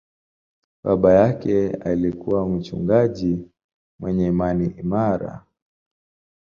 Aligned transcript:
Baba 0.83 1.13
yake 1.13 1.73
alikuwa 1.73 2.49
mchungaji 2.49 3.47
mwenye 3.99 4.27
imani 4.27 4.67
imara. 4.67 5.45